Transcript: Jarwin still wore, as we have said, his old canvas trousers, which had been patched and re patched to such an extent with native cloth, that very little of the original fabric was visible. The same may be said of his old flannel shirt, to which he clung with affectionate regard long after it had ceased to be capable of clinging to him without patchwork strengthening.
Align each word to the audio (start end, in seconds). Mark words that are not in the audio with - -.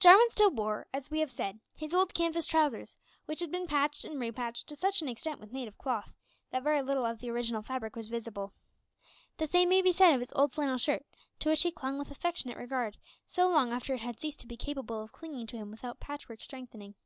Jarwin 0.00 0.28
still 0.30 0.50
wore, 0.50 0.88
as 0.92 1.08
we 1.08 1.20
have 1.20 1.30
said, 1.30 1.60
his 1.72 1.94
old 1.94 2.12
canvas 2.12 2.46
trousers, 2.48 2.98
which 3.26 3.38
had 3.38 3.52
been 3.52 3.68
patched 3.68 4.04
and 4.04 4.18
re 4.18 4.32
patched 4.32 4.66
to 4.66 4.74
such 4.74 5.00
an 5.02 5.08
extent 5.08 5.38
with 5.38 5.52
native 5.52 5.78
cloth, 5.78 6.12
that 6.50 6.64
very 6.64 6.82
little 6.82 7.06
of 7.06 7.20
the 7.20 7.30
original 7.30 7.62
fabric 7.62 7.94
was 7.94 8.08
visible. 8.08 8.52
The 9.36 9.46
same 9.46 9.68
may 9.68 9.80
be 9.80 9.92
said 9.92 10.12
of 10.14 10.18
his 10.18 10.32
old 10.34 10.52
flannel 10.52 10.78
shirt, 10.78 11.06
to 11.38 11.48
which 11.48 11.62
he 11.62 11.70
clung 11.70 11.96
with 11.96 12.10
affectionate 12.10 12.58
regard 12.58 12.96
long 13.38 13.70
after 13.72 13.94
it 13.94 14.00
had 14.00 14.18
ceased 14.18 14.40
to 14.40 14.48
be 14.48 14.56
capable 14.56 15.00
of 15.00 15.12
clinging 15.12 15.46
to 15.46 15.56
him 15.56 15.70
without 15.70 16.00
patchwork 16.00 16.40
strengthening. 16.40 16.96